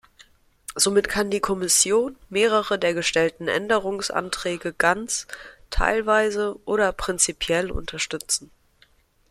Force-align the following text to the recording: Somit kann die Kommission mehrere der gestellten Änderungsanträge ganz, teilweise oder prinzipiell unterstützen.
Somit 0.73 1.09
kann 1.09 1.29
die 1.29 1.41
Kommission 1.41 2.15
mehrere 2.27 2.79
der 2.79 2.95
gestellten 2.95 3.47
Änderungsanträge 3.47 4.73
ganz, 4.73 5.27
teilweise 5.69 6.57
oder 6.65 6.91
prinzipiell 6.91 7.69
unterstützen. 7.69 8.49